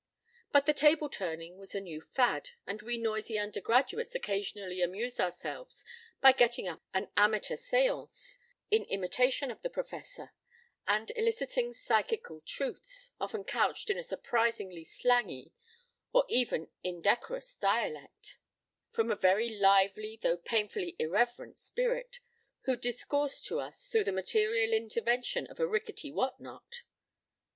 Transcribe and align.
But 0.51 0.65
the 0.65 0.73
table 0.73 1.09
turning 1.09 1.59
was 1.59 1.75
a 1.75 1.79
new 1.79 2.01
fad, 2.01 2.49
and 2.65 2.81
we 2.81 2.97
noisy 2.97 3.37
undergraduates 3.37 4.15
occasionally 4.15 4.81
amused 4.81 5.19
ourselves 5.19 5.85
by 6.21 6.31
getting 6.31 6.67
up 6.67 6.81
an 6.91 7.11
amateur 7.15 7.55
séance, 7.55 8.39
in 8.71 8.83
imitation 8.85 9.51
of 9.51 9.61
the 9.61 9.69
Professor, 9.69 10.33
and 10.87 11.11
eliciting 11.15 11.71
psychical 11.73 12.41
truths, 12.47 13.11
often 13.19 13.43
couched 13.43 13.91
in 13.91 13.97
a 13.99 14.01
surprisingly 14.01 14.83
slangy 14.83 15.51
or 16.13 16.25
even 16.27 16.69
indecorous 16.83 17.55
dialect, 17.55 18.37
from 18.89 19.11
a 19.11 19.15
very 19.15 19.51
lively 19.55 20.17
though 20.19 20.37
painfully 20.37 20.95
irreverent 20.97 21.59
spirit, 21.59 22.19
who 22.61 22.75
discoursed 22.75 23.45
to 23.45 23.59
us 23.59 23.85
through 23.87 24.05
the 24.05 24.11
material 24.11 24.73
intervention 24.73 25.45
of 25.45 25.59
a 25.59 25.67
rickety 25.67 26.11
what 26.11 26.39
not. 26.39 26.81